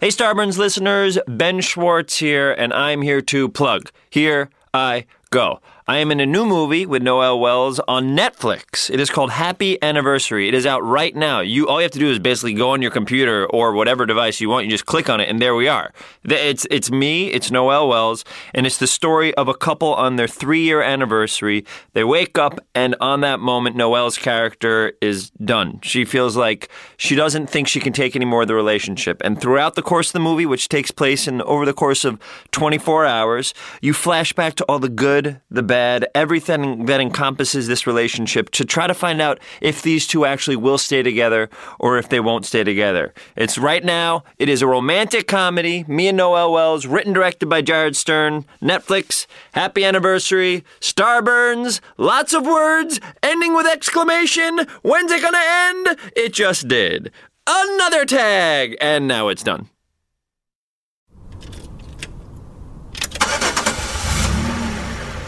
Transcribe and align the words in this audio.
Hey, 0.00 0.08
Starburns 0.08 0.58
listeners, 0.58 1.18
Ben 1.26 1.60
Schwartz 1.60 2.18
here, 2.18 2.52
and 2.52 2.72
I'm 2.72 3.00
here 3.02 3.22
to 3.22 3.48
plug. 3.48 3.90
Here 4.10 4.50
I 4.74 5.06
go. 5.30 5.60
I 5.88 5.98
am 5.98 6.10
in 6.10 6.18
a 6.18 6.26
new 6.26 6.44
movie 6.44 6.84
with 6.84 7.00
Noel 7.00 7.38
Wells 7.38 7.78
on 7.86 8.16
Netflix. 8.16 8.90
It 8.90 8.98
is 8.98 9.08
called 9.08 9.30
Happy 9.30 9.80
Anniversary. 9.80 10.48
It 10.48 10.54
is 10.54 10.66
out 10.66 10.82
right 10.82 11.14
now. 11.14 11.38
You 11.38 11.68
all 11.68 11.78
you 11.78 11.84
have 11.84 11.92
to 11.92 12.00
do 12.00 12.10
is 12.10 12.18
basically 12.18 12.54
go 12.54 12.70
on 12.70 12.82
your 12.82 12.90
computer 12.90 13.46
or 13.46 13.72
whatever 13.72 14.04
device 14.04 14.40
you 14.40 14.48
want. 14.48 14.64
You 14.64 14.72
just 14.72 14.86
click 14.86 15.08
on 15.08 15.20
it, 15.20 15.28
and 15.28 15.40
there 15.40 15.54
we 15.54 15.68
are. 15.68 15.92
It's 16.24 16.66
it's 16.72 16.90
me. 16.90 17.28
It's 17.30 17.52
Noel 17.52 17.86
Wells, 17.86 18.24
and 18.52 18.66
it's 18.66 18.78
the 18.78 18.88
story 18.88 19.32
of 19.36 19.46
a 19.46 19.54
couple 19.54 19.94
on 19.94 20.16
their 20.16 20.26
three 20.26 20.62
year 20.62 20.82
anniversary. 20.82 21.64
They 21.92 22.02
wake 22.02 22.36
up, 22.36 22.58
and 22.74 22.96
on 23.00 23.20
that 23.20 23.38
moment, 23.38 23.76
Noel's 23.76 24.18
character 24.18 24.94
is 25.00 25.30
done. 25.30 25.78
She 25.84 26.04
feels 26.04 26.36
like 26.36 26.68
she 26.96 27.14
doesn't 27.14 27.48
think 27.48 27.68
she 27.68 27.78
can 27.78 27.92
take 27.92 28.16
any 28.16 28.24
more 28.24 28.42
of 28.42 28.48
the 28.48 28.56
relationship. 28.56 29.22
And 29.24 29.40
throughout 29.40 29.76
the 29.76 29.82
course 29.82 30.08
of 30.08 30.14
the 30.14 30.18
movie, 30.18 30.46
which 30.46 30.68
takes 30.68 30.90
place 30.90 31.28
in 31.28 31.42
over 31.42 31.64
the 31.64 31.72
course 31.72 32.04
of 32.04 32.18
24 32.50 33.06
hours, 33.06 33.54
you 33.80 33.92
flash 33.92 34.32
back 34.32 34.56
to 34.56 34.64
all 34.64 34.80
the 34.80 34.88
good, 34.88 35.15
the 35.50 35.62
bad 35.62 35.76
bad, 35.86 36.08
everything 36.14 36.86
that 36.86 37.00
encompasses 37.00 37.66
this 37.66 37.86
relationship 37.86 38.50
to 38.50 38.64
try 38.64 38.86
to 38.86 38.94
find 38.94 39.20
out 39.20 39.38
if 39.60 39.82
these 39.82 40.06
two 40.06 40.24
actually 40.24 40.56
will 40.56 40.78
stay 40.78 41.02
together 41.02 41.48
or 41.78 41.98
if 41.98 42.08
they 42.08 42.18
won't 42.18 42.46
stay 42.46 42.64
together. 42.64 43.14
It's 43.36 43.58
right 43.58 43.84
now, 43.84 44.24
it 44.38 44.48
is 44.48 44.62
a 44.62 44.66
romantic 44.66 45.28
comedy, 45.28 45.84
me 45.86 46.08
and 46.08 46.16
Noel 46.16 46.50
Wells, 46.52 46.86
written 46.86 47.12
directed 47.12 47.46
by 47.46 47.62
Jared 47.62 47.94
Stern, 47.94 48.46
Netflix, 48.62 49.26
happy 49.52 49.84
anniversary, 49.84 50.64
Starburns, 50.80 51.80
lots 51.98 52.32
of 52.32 52.46
words, 52.46 52.98
ending 53.22 53.54
with 53.54 53.66
exclamation, 53.66 54.66
when's 54.82 55.12
it 55.12 55.22
gonna 55.22 55.38
end? 55.38 55.98
It 56.16 56.32
just 56.32 56.68
did. 56.68 57.12
Another 57.46 58.04
tag! 58.04 58.76
And 58.80 59.06
now 59.06 59.28
it's 59.28 59.44
done. 59.44 59.68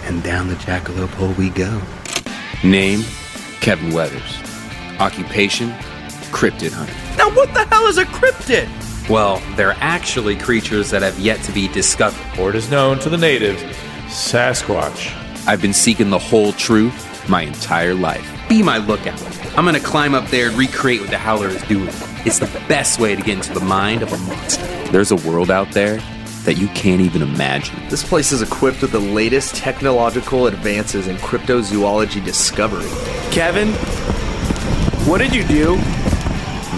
And 0.09 0.23
down 0.23 0.48
the 0.48 0.55
jackalope 0.56 1.11
hole 1.11 1.33
we 1.34 1.51
go. 1.51 1.81
Name 2.64 3.03
Kevin 3.61 3.92
Weathers. 3.92 4.41
Occupation 4.98 5.70
cryptid 6.33 6.73
hunter. 6.73 6.92
Now, 7.17 7.31
what 7.34 7.53
the 7.55 7.64
hell 7.67 7.87
is 7.87 7.98
a 7.98 8.05
cryptid? 8.05 8.69
Well, 9.09 9.42
they're 9.56 9.77
actually 9.79 10.36
creatures 10.36 10.91
that 10.91 11.03
have 11.03 11.19
yet 11.19 11.42
to 11.45 11.53
be 11.53 11.69
discovered. 11.69 12.39
Or 12.39 12.51
it 12.51 12.56
is 12.56 12.70
known 12.70 12.98
to 13.01 13.11
the 13.11 13.17
natives, 13.17 13.62
Sasquatch. 14.06 15.14
I've 15.47 15.62
been 15.62 15.73
seeking 15.73 16.11
the 16.11 16.19
whole 16.19 16.53
truth 16.53 17.29
my 17.29 17.42
entire 17.42 17.95
life. 17.95 18.27
Be 18.48 18.62
my 18.62 18.79
lookout. 18.79 19.23
I'm 19.56 19.64
gonna 19.64 19.81
climb 19.81 20.14
up 20.14 20.29
there 20.29 20.48
and 20.48 20.59
recreate 20.59 21.01
what 21.01 21.11
the 21.11 21.19
Howler 21.19 21.48
is 21.48 21.62
doing. 21.62 21.89
It's 22.25 22.39
the 22.39 22.47
best 22.69 22.98
way 22.98 23.14
to 23.14 23.23
get 23.23 23.36
into 23.36 23.55
the 23.55 23.64
mind 23.64 24.03
of 24.03 24.12
a 24.12 24.19
monster. 24.19 24.67
There's 24.91 25.11
a 25.11 25.17
world 25.17 25.51
out 25.51 25.70
there 25.73 26.01
that 26.49 26.57
you 26.57 26.69
can't 26.69 27.03
even 27.03 27.21
imagine. 27.21 27.79
This 27.91 28.03
place 28.03 28.33
is 28.33 28.41
equipped 28.41 28.81
with 28.81 28.93
the 28.93 28.99
latest 28.99 29.55
technological 29.55 30.47
advances 30.47 31.07
in 31.07 31.17
cryptozoology 31.17 32.25
discovery. 32.25 32.89
Kevin, 33.31 33.69
what 35.07 35.19
did 35.19 35.35
you 35.35 35.45
do? 35.45 35.77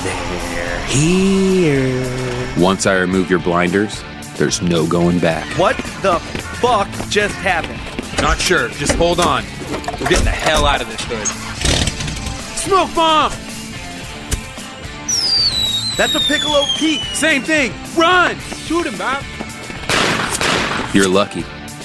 They're 0.03 0.87
here. 0.87 2.61
Once 2.61 2.85
I 2.85 2.97
remove 2.97 3.31
your 3.31 3.39
blinders, 3.39 4.03
there's 4.35 4.61
no 4.61 4.89
going 4.89 5.21
back. 5.21 5.47
What 5.57 5.77
the 6.03 6.19
fuck 6.59 6.89
just 7.09 7.37
happened? 7.37 7.81
Not 8.21 8.41
sure. 8.41 8.71
Just 8.71 8.95
hold 8.95 9.21
on. 9.21 9.45
We're 10.01 10.09
getting 10.09 10.25
the 10.25 10.33
hell 10.33 10.67
out 10.67 10.83
of 10.83 10.89
this 10.89 11.05
hood. 11.05 11.29
Smoke 12.59 12.93
bomb! 12.93 13.31
That's 15.97 16.17
a 16.17 16.21
Piccolo 16.27 16.65
Pete. 16.77 17.03
Same 17.15 17.43
thing. 17.43 17.73
Run! 17.97 18.37
Shoot 18.67 18.87
him, 18.87 18.99
man. 18.99 19.23
You're 20.93 21.09
lucky. 21.09 21.45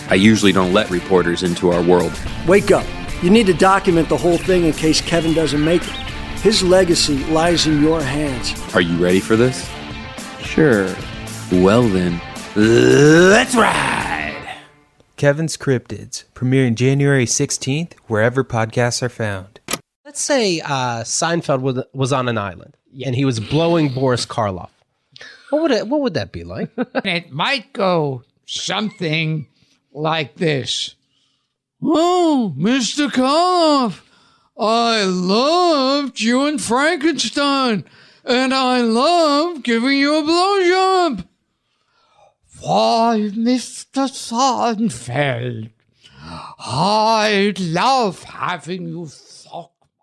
I 0.10 0.16
usually 0.16 0.52
don't 0.52 0.74
let 0.74 0.90
reporters 0.90 1.44
into 1.44 1.70
our 1.70 1.84
world. 1.84 2.20
Wake 2.48 2.72
up. 2.72 2.88
You 3.22 3.30
need 3.30 3.46
to 3.46 3.54
document 3.54 4.10
the 4.10 4.18
whole 4.18 4.40
thing 4.40 4.66
in 4.66 4.74
case 4.74 5.00
Kevin 5.00 5.36
doesn't 5.36 5.64
make 5.64 5.84
it. 5.84 5.96
His 6.42 6.64
legacy 6.64 7.24
lies 7.26 7.68
in 7.68 7.84
your 7.84 8.02
hands. 8.02 8.56
Are 8.74 8.82
you 8.82 8.98
ready 8.98 9.20
for 9.20 9.36
this? 9.36 9.70
Sure. 10.42 10.88
Well 11.52 11.84
then, 11.84 12.20
let's 12.56 13.56
ride! 13.56 14.58
Kevin's 15.18 15.56
Cryptids, 15.56 16.24
premiering 16.34 16.74
January 16.74 17.28
16th, 17.28 17.94
wherever 18.08 18.44
podcasts 18.44 19.04
are 19.04 19.10
found. 19.10 19.60
Let's 20.04 20.22
say 20.22 20.62
uh, 20.62 21.04
Seinfeld 21.04 21.62
was, 21.62 21.84
was 21.94 22.12
on 22.12 22.28
an 22.28 22.40
island 22.40 22.76
and 23.06 23.16
he 23.16 23.24
was 23.24 23.40
blowing 23.40 23.94
Boris 23.94 24.26
Karloff. 24.26 24.70
What 25.52 25.62
would 25.62 25.72
it, 25.72 25.88
what 25.88 26.02
would 26.02 26.16
that 26.16 26.32
be 26.32 26.44
like? 26.44 26.72
it 26.78 27.32
might 27.32 27.72
go 27.72 28.24
something 28.46 29.48
like 29.94 30.36
this. 30.36 30.96
Oh, 31.82 32.54
Mr. 32.58 33.10
Karloff, 33.10 34.02
I 34.58 35.04
loved 35.04 36.20
you 36.22 36.46
in 36.46 36.60
Frankenstein, 36.60 37.86
and 38.24 38.54
I 38.54 38.82
love 38.82 39.64
giving 39.64 39.98
you 39.98 40.16
a 40.16 40.24
blowjob. 40.24 41.28
Why, 42.62 43.30
Mr. 43.34 44.08
Seinfeld, 44.10 45.72
I 46.58 47.54
love 47.60 48.24
having 48.24 48.88
you 48.88 49.08